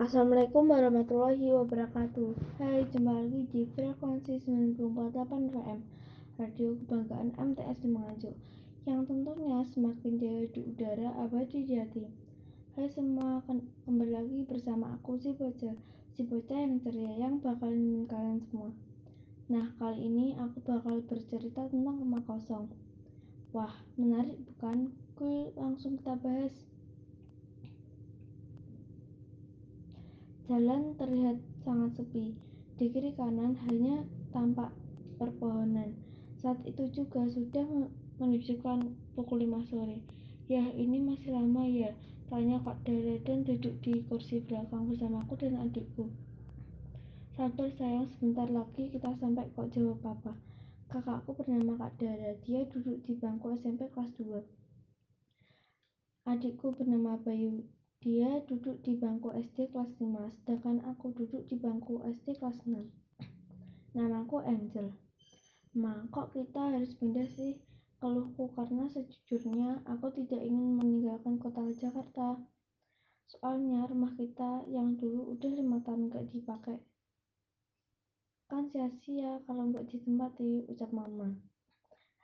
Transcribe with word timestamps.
Assalamualaikum 0.00 0.64
warahmatullahi 0.64 1.52
wabarakatuh. 1.52 2.32
Hai, 2.56 2.88
jumpa 2.88 3.20
lagi 3.20 3.44
di 3.52 3.68
frekuensi 3.68 4.40
94.8 4.48 5.12
FM 5.52 5.80
Radio 6.40 6.72
Kebanggaan 6.72 7.36
MTS 7.36 7.84
di 7.84 7.88
Manganjuk 7.92 8.32
Yang 8.88 9.00
tentunya 9.12 9.60
semakin 9.68 10.12
jaya 10.16 10.44
di 10.56 10.60
udara 10.72 11.12
abadi 11.20 11.68
di 11.68 11.76
hati. 11.76 12.08
Hai 12.80 12.88
semua, 12.88 13.44
kembali 13.84 14.12
lagi 14.16 14.40
bersama 14.48 14.96
aku 14.96 15.20
si 15.20 15.36
bocah 15.36 15.76
Si 16.16 16.24
bocah 16.24 16.56
yang 16.56 16.80
ceria 16.80 17.12
yang 17.20 17.36
bakal 17.44 17.68
kalian 18.08 18.40
semua. 18.48 18.72
Nah, 19.52 19.68
kali 19.76 20.00
ini 20.00 20.32
aku 20.40 20.64
bakal 20.64 21.04
bercerita 21.04 21.68
tentang 21.68 22.00
rumah 22.00 22.24
kosong. 22.24 22.72
Wah, 23.52 23.76
menarik 24.00 24.40
bukan? 24.48 24.96
Kuy, 25.12 25.52
langsung 25.60 26.00
kita 26.00 26.16
bahas 26.16 26.56
Jalan 30.50 30.98
terlihat 30.98 31.38
sangat 31.62 31.94
sepi. 31.94 32.34
Di 32.74 32.90
kiri 32.90 33.14
kanan 33.14 33.54
hanya 33.70 34.02
tampak 34.34 34.74
perpohonan. 35.14 35.94
Saat 36.42 36.66
itu 36.66 36.90
juga 36.90 37.22
sudah 37.30 37.62
menunjukkan 38.18 38.82
pukul 39.14 39.46
lima 39.46 39.62
sore. 39.70 40.02
Ya, 40.50 40.66
ini 40.74 40.98
masih 40.98 41.38
lama 41.38 41.62
ya, 41.70 41.94
tanya 42.26 42.58
Kak 42.66 42.82
Dara 42.82 43.14
dan 43.22 43.46
duduk 43.46 43.78
di 43.78 44.02
kursi 44.10 44.42
belakang 44.42 44.90
bersamaku 44.90 45.38
dan 45.38 45.54
adikku. 45.54 46.10
Sabar 47.38 47.70
sayang, 47.70 48.10
sebentar 48.10 48.50
lagi 48.50 48.90
kita 48.90 49.14
sampai 49.22 49.46
kok 49.54 49.70
jawab 49.70 50.02
papa. 50.02 50.34
Kakakku 50.90 51.30
bernama 51.38 51.78
Kak 51.78 52.02
Dara, 52.02 52.34
dia 52.42 52.66
duduk 52.66 53.06
di 53.06 53.14
bangku 53.14 53.54
SMP 53.54 53.86
kelas 53.94 54.18
2. 54.18 54.42
Adikku 56.26 56.74
bernama 56.74 57.14
Bayu, 57.22 57.70
dia 58.00 58.40
duduk 58.48 58.80
di 58.80 58.96
bangku 58.96 59.28
SD 59.28 59.76
kelas 59.76 59.92
5, 60.00 60.32
sedangkan 60.40 60.80
aku 60.88 61.12
duduk 61.12 61.44
di 61.52 61.60
bangku 61.60 62.00
SD 62.00 62.40
kelas 62.40 62.56
6. 62.64 62.88
Namaku 63.92 64.40
Angel. 64.40 64.96
Ma, 65.76 66.08
kok 66.08 66.32
kita 66.32 66.72
harus 66.72 66.96
pindah 66.96 67.28
sih? 67.36 67.60
Keluhku 68.00 68.56
karena 68.56 68.88
sejujurnya 68.88 69.84
aku 69.84 70.08
tidak 70.16 70.40
ingin 70.40 70.80
meninggalkan 70.80 71.36
kota 71.36 71.60
Jakarta. 71.76 72.40
Soalnya 73.28 73.84
rumah 73.84 74.16
kita 74.16 74.64
yang 74.72 74.96
dulu 74.96 75.36
udah 75.36 75.52
lima 75.52 75.84
tahun 75.84 76.08
gak 76.08 76.32
dipakai. 76.32 76.80
Kan 78.48 78.72
sia-sia 78.72 79.44
kalau 79.44 79.68
nggak 79.68 79.92
ditempati, 79.92 80.72
ucap 80.72 80.88
mama. 80.96 81.36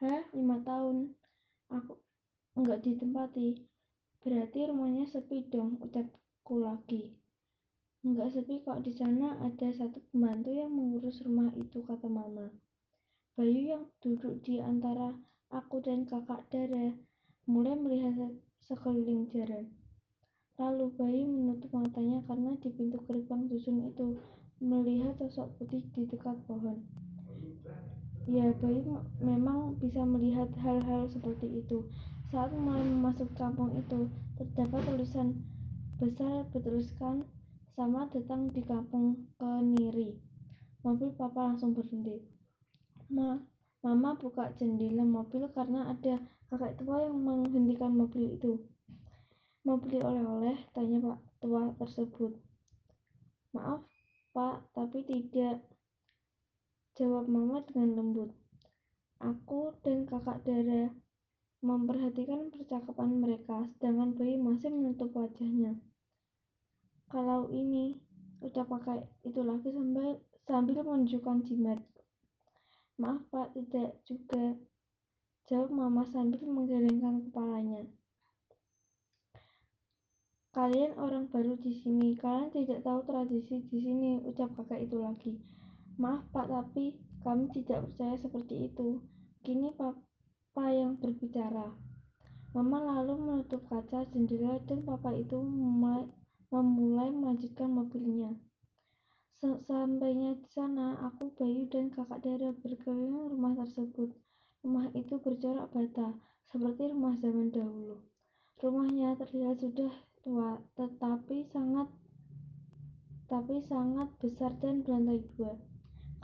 Hah, 0.01 0.25
lima 0.33 0.57
tahun? 0.65 1.13
Aku 1.69 2.01
nggak 2.57 2.81
ditempati. 2.81 3.76
Berarti 4.27 4.67
rumahnya 4.67 5.07
sepi 5.07 5.47
dong, 5.47 5.79
ucapku 5.79 6.59
lagi. 6.59 7.15
Enggak 8.03 8.35
sepi 8.35 8.59
kok, 8.59 8.83
di 8.83 8.91
sana 8.91 9.39
ada 9.39 9.71
satu 9.71 10.03
pembantu 10.11 10.51
yang 10.51 10.75
mengurus 10.75 11.23
rumah 11.23 11.55
itu, 11.55 11.87
kata 11.87 12.11
mama. 12.11 12.51
Bayu 13.39 13.71
yang 13.71 13.87
duduk 14.03 14.43
di 14.43 14.59
antara 14.59 15.15
aku 15.55 15.79
dan 15.79 16.11
kakak 16.11 16.43
Dara 16.51 16.91
mulai 17.47 17.79
melihat 17.79 18.35
sekeliling 18.67 19.31
jalan. 19.31 19.71
Lalu 20.59 20.91
Bayu 20.99 21.31
menutup 21.31 21.71
matanya 21.71 22.19
karena 22.27 22.59
di 22.59 22.75
pintu 22.75 22.99
gerbang 23.07 23.47
dusun 23.47 23.79
itu 23.87 24.19
melihat 24.59 25.23
sosok 25.23 25.55
putih 25.55 25.87
di 25.95 26.03
dekat 26.03 26.35
pohon. 26.51 26.83
Ya, 28.27 28.51
Bayu 28.59 29.07
memang 29.23 29.79
bisa 29.79 30.03
melihat 30.03 30.51
hal-hal 30.59 31.07
seperti 31.07 31.63
itu. 31.63 31.87
Saat 32.27 32.51
mulai 32.59 32.83
memasuki 32.83 33.39
kampung 33.39 33.71
itu, 33.79 34.11
terdapat 34.35 34.83
tulisan 34.83 35.47
besar 36.03 36.43
bertuliskan 36.51 37.23
sama 37.79 38.11
datang 38.11 38.51
di 38.51 38.67
kampung 38.67 39.31
Keniri. 39.39 40.19
Mobil 40.83 41.15
papa 41.15 41.55
langsung 41.55 41.71
berhenti. 41.71 42.19
Ma, 43.15 43.39
mama 43.87 44.19
buka 44.19 44.51
jendela 44.59 45.07
mobil 45.07 45.47
karena 45.55 45.87
ada 45.87 46.19
kakek 46.51 46.83
tua 46.83 47.07
yang 47.07 47.15
menghentikan 47.23 47.95
mobil 47.95 48.35
itu. 48.35 48.59
Mau 49.63 49.79
beli 49.79 50.03
oleh-oleh? 50.03 50.67
Tanya 50.75 50.99
pak 50.99 51.19
tua 51.39 51.71
tersebut. 51.79 52.35
Maaf, 53.55 53.87
pak, 54.35 54.67
tapi 54.75 55.07
tidak. 55.07 55.63
Jawab 56.99 57.31
mama 57.31 57.63
dengan 57.71 57.95
lembut. 57.95 58.35
Aku 59.23 59.71
dan 59.87 60.11
kakak 60.11 60.43
Dara 60.43 61.06
memperhatikan 61.65 62.53
percakapan 62.53 63.21
mereka, 63.21 63.65
sedangkan 63.77 64.13
bayi 64.17 64.37
masih 64.37 64.69
menutup 64.69 65.13
wajahnya. 65.17 65.81
Kalau 67.09 67.49
ini, 67.49 67.97
udah 68.43 68.65
pakai 68.67 69.07
itu 69.25 69.41
lagi 69.41 69.73
sambil, 69.73 70.21
sambil 70.45 70.77
menunjukkan 70.85 71.47
jimat. 71.47 71.81
Maaf 72.97 73.25
pak, 73.29 73.53
tidak 73.57 74.01
juga. 74.09 74.57
Jawab 75.47 75.71
mama 75.71 76.03
sambil 76.11 76.43
menggelengkan 76.43 77.29
kepalanya. 77.29 77.87
Kalian 80.57 80.97
orang 80.97 81.29
baru 81.29 81.61
di 81.61 81.77
sini, 81.77 82.17
kalian 82.17 82.49
tidak 82.49 82.81
tahu 82.81 83.05
tradisi 83.05 83.61
di 83.69 83.79
sini, 83.79 84.25
ucap 84.25 84.57
kakak 84.57 84.89
itu 84.89 84.97
lagi. 84.97 85.37
Maaf 86.01 86.25
pak, 86.33 86.49
tapi 86.49 86.97
kami 87.21 87.53
tidak 87.53 87.85
percaya 87.85 88.17
seperti 88.17 88.73
itu. 88.73 89.05
Kini 89.45 89.71
pak, 89.77 89.95
papa 90.57 90.73
yang 90.73 90.97
berbicara. 90.97 91.69
Mama 92.57 92.81
lalu 92.81 93.21
menutup 93.21 93.61
kaca 93.69 94.09
jendela 94.09 94.57
dan 94.65 94.89
papa 94.89 95.13
itu 95.13 95.37
memulai, 96.49 97.13
melanjutkan 97.13 97.69
mobilnya. 97.69 98.33
Sampainya 99.69 100.33
di 100.33 100.49
sana, 100.49 100.97
aku, 101.05 101.29
Bayu, 101.37 101.69
dan 101.69 101.93
kakak 101.93 102.25
Dara 102.25 102.57
berkeliling 102.57 103.37
rumah 103.37 103.53
tersebut. 103.53 104.17
Rumah 104.65 104.97
itu 104.97 105.21
bercorak 105.21 105.77
bata, 105.77 106.17
seperti 106.49 106.89
rumah 106.89 107.21
zaman 107.21 107.53
dahulu. 107.53 108.01
Rumahnya 108.57 109.13
terlihat 109.21 109.61
sudah 109.61 109.93
tua, 110.25 110.65
tetapi 110.81 111.53
sangat 111.53 111.93
tapi 113.29 113.61
sangat 113.61 114.09
besar 114.25 114.57
dan 114.65 114.81
berlantai 114.81 115.21
dua. 115.37 115.61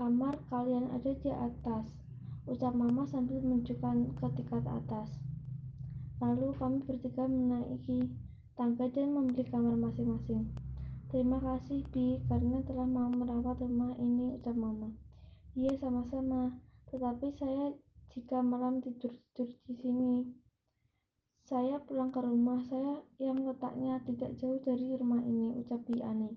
Kamar 0.01 0.41
kalian 0.49 0.89
ada 0.89 1.13
di 1.13 1.29
atas 1.29 2.02
ucap 2.47 2.75
mama 2.75 3.07
sambil 3.07 3.39
menunjukkan 3.39 4.19
ke 4.19 4.27
tingkat 4.35 4.67
atas. 4.67 5.23
Lalu 6.19 6.55
kami 6.59 6.79
bertiga 6.87 7.27
menaiki 7.27 8.11
tangga 8.55 8.87
dan 8.91 9.15
membeli 9.15 9.43
kamar 9.47 9.79
masing-masing. 9.79 10.51
Terima 11.11 11.39
kasih 11.39 11.85
Bi 11.93 12.19
karena 12.25 12.65
telah 12.65 12.89
mau 12.89 13.11
merawat 13.13 13.61
rumah 13.61 13.93
ini 14.01 14.39
ucap 14.39 14.57
mama. 14.57 14.91
Iya 15.53 15.77
sama-sama. 15.77 16.57
Tetapi 16.89 17.27
saya 17.37 17.77
jika 18.13 18.41
malam 18.41 18.81
tidur-tidur 18.81 19.49
di 19.69 19.75
sini. 19.77 20.15
Saya 21.43 21.83
pulang 21.85 22.09
ke 22.09 22.21
rumah 22.23 22.65
saya 22.65 23.05
yang 23.21 23.45
letaknya 23.45 24.01
tidak 24.09 24.41
jauh 24.41 24.57
dari 24.65 24.97
rumah 24.97 25.21
ini 25.21 25.53
ucap 25.61 25.85
Bi 25.85 26.01
Ani. 26.01 26.33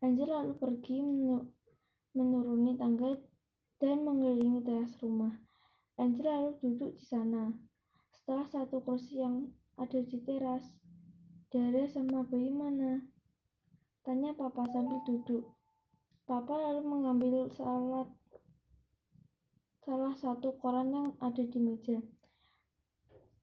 Angel 0.00 0.32
lalu 0.32 0.56
pergi 0.56 1.04
menuruni 2.16 2.72
tangga 2.80 3.20
dan 3.80 4.04
mengelilingi 4.04 4.60
teras 4.60 4.92
rumah. 5.00 5.40
Angel 5.96 6.28
lalu 6.28 6.52
duduk 6.60 6.92
di 7.00 7.04
sana. 7.08 7.48
Setelah 8.12 8.46
satu 8.52 8.84
kursi 8.84 9.24
yang 9.24 9.48
ada 9.80 9.98
di 10.04 10.20
teras, 10.20 10.64
Dara 11.50 11.82
sama 11.90 12.22
bayi 12.28 12.52
mana? 12.52 13.02
Tanya 14.06 14.36
papa 14.36 14.68
sambil 14.70 15.02
duduk. 15.02 15.50
Papa 16.28 16.54
lalu 16.54 16.86
mengambil 16.86 17.50
salat 17.50 18.06
salah 19.82 20.14
satu 20.14 20.54
koran 20.60 20.94
yang 20.94 21.08
ada 21.18 21.42
di 21.42 21.58
meja. 21.58 21.98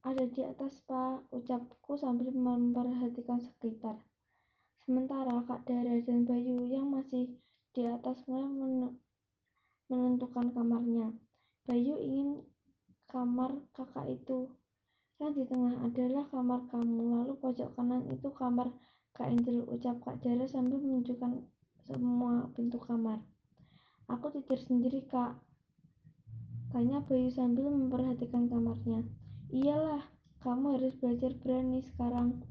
Ada 0.08 0.24
di 0.31 0.40
atas, 0.48 0.80
Pak, 0.88 1.28
ucapku 1.36 2.00
sambil 2.00 2.31
memperhatikan 2.31 3.44
sekitar. 3.44 4.00
Sementara 4.88 5.44
Kak 5.44 5.68
Dara 5.68 6.00
dan 6.00 6.24
Bayu 6.24 6.63
yang 6.63 6.88
masih 6.88 7.36
di 7.75 7.84
atas 7.84 8.24
mulai 8.24 8.48
menentukan 9.88 10.51
kamarnya. 10.51 11.16
Bayu 11.68 12.00
ingin 12.00 12.44
kamar 13.07 13.56
kakak 13.72 14.07
itu. 14.12 14.51
Yang 15.18 15.31
di 15.34 15.44
tengah 15.50 15.74
adalah 15.81 16.30
kamar 16.30 16.69
kamu, 16.69 17.25
lalu 17.25 17.34
pojok 17.42 17.74
kanan 17.74 18.06
itu 18.13 18.30
kamar 18.30 18.69
Kak 19.18 19.34
Angel, 19.34 19.66
ucap 19.66 19.98
Kak 20.06 20.22
Dara 20.22 20.45
sambil 20.45 20.78
menunjukkan 20.78 21.42
semua 21.89 22.54
pintu 22.54 22.78
kamar. 22.78 23.18
Aku 24.06 24.30
tidur 24.30 24.62
sendiri, 24.62 25.01
Kak. 25.10 25.42
Tanya 26.69 27.01
Bayu 27.01 27.34
sambil 27.34 27.66
memperhatikan 27.66 28.45
kamarnya. 28.45 29.01
Iyalah, 29.50 30.06
kamu 30.45 30.78
harus 30.78 30.94
belajar 31.01 31.34
berani 31.42 31.81
sekarang. 31.81 32.45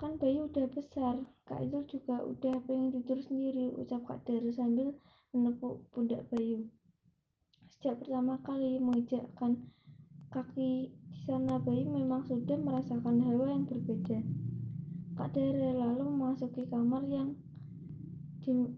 Kan 0.00 0.16
Bayu 0.16 0.48
udah 0.48 0.66
besar, 0.72 1.20
Kak 1.44 1.60
Angel 1.60 1.84
juga 1.84 2.24
udah 2.24 2.64
pengen 2.64 2.88
tidur 2.94 3.20
sendiri, 3.20 3.76
ucap 3.76 4.08
Kak 4.08 4.24
Dara 4.24 4.48
sambil 4.54 4.96
menepuk 5.36 5.84
pundak 5.92 6.24
Bayu. 6.32 6.68
Sejak 7.68 8.00
pertama 8.00 8.40
kali 8.40 8.80
menginjakkan 8.80 9.68
kaki 10.32 10.92
di 10.92 11.18
sana, 11.24 11.60
Bayu 11.60 11.86
memang 11.88 12.24
sudah 12.24 12.56
merasakan 12.56 13.20
hal 13.22 13.38
yang 13.44 13.64
berbeda. 13.68 14.24
Kak 15.18 15.34
Dara 15.34 15.70
lalu 15.74 16.14
memasuki 16.14 16.62
kamar 16.70 17.02
yang 17.10 17.34
di, 18.38 18.70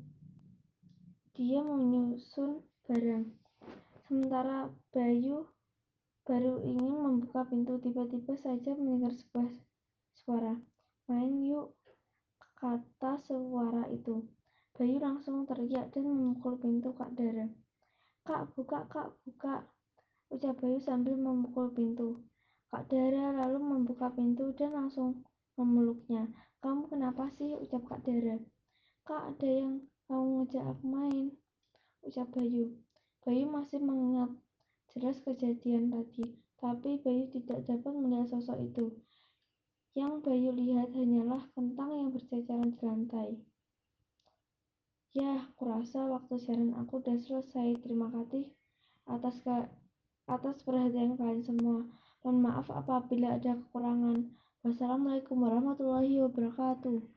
dia 1.36 1.60
menyusun 1.60 2.64
barang. 2.88 3.28
Sementara 4.08 4.72
Bayu 4.90 5.46
baru 6.24 6.64
ingin 6.64 6.96
membuka 6.96 7.44
pintu, 7.44 7.76
tiba-tiba 7.78 8.34
saja 8.40 8.72
mendengar 8.72 9.12
sebuah 9.12 9.52
suara. 10.16 10.54
Main 11.12 11.44
yuk, 11.44 11.76
kata 12.56 13.20
suara 13.20 13.84
itu. 13.92 14.39
Bayu 14.80 14.96
langsung 14.96 15.44
teriak 15.44 15.92
dan 15.92 16.08
memukul 16.08 16.56
pintu 16.56 16.96
Kak 16.96 17.12
Dara. 17.12 17.44
Kak, 18.24 18.56
buka, 18.56 18.88
kak, 18.88 19.12
buka, 19.28 19.68
ucap 20.32 20.56
Bayu 20.56 20.80
sambil 20.80 21.20
memukul 21.20 21.68
pintu. 21.68 22.24
Kak 22.72 22.88
Dara 22.88 23.44
lalu 23.44 23.60
membuka 23.60 24.08
pintu 24.08 24.56
dan 24.56 24.72
langsung 24.72 25.20
memeluknya. 25.60 26.32
Kamu 26.64 26.88
kenapa 26.88 27.28
sih? 27.36 27.60
ucap 27.60 27.84
Kak 27.92 28.08
Dara. 28.08 28.40
Kak, 29.04 29.36
ada 29.36 29.50
yang 29.52 29.84
mau 30.08 30.24
ngejak 30.40 30.64
aku 30.64 30.84
main, 30.88 31.36
ucap 32.00 32.32
Bayu. 32.32 32.72
Bayu 33.20 33.52
masih 33.52 33.84
mengingat 33.84 34.32
jelas 34.96 35.20
kejadian 35.20 35.92
tadi, 35.92 36.24
tapi 36.56 36.96
Bayu 37.04 37.28
tidak 37.28 37.68
dapat 37.68 37.92
melihat 38.00 38.32
sosok 38.32 38.64
itu. 38.64 38.96
Yang 39.92 40.24
Bayu 40.24 40.56
lihat 40.56 40.88
hanyalah 40.96 41.52
kentang 41.52 41.92
yang 41.92 42.08
berceceran 42.08 42.72
di 42.72 42.80
lantai. 42.80 43.49
Ya, 45.10 45.42
kurasa 45.58 46.06
waktu 46.06 46.38
siaran 46.38 46.70
aku 46.78 47.02
udah 47.02 47.18
selesai. 47.18 47.82
Terima 47.82 48.06
kasih 48.14 48.46
atas 49.10 49.42
atas 50.30 50.62
perhatian 50.62 51.18
kalian 51.18 51.42
semua. 51.42 51.82
Mohon 52.22 52.38
maaf 52.46 52.70
apabila 52.70 53.34
ada 53.34 53.58
kekurangan. 53.58 54.30
Wassalamualaikum 54.62 55.42
warahmatullahi 55.42 56.14
wabarakatuh. 56.22 57.10